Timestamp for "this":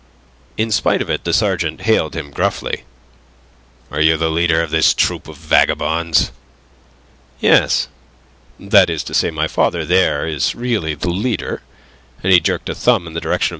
4.71-4.95